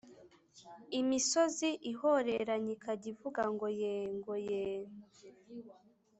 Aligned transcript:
imisozi 0.99 1.69
ihoreranye 1.91 2.71
ikajya 2.77 3.07
ivuga 3.13 3.41
ngo 3.53 3.67
yee 3.79 4.07
ngo 4.17 4.33
yee. 4.47 4.83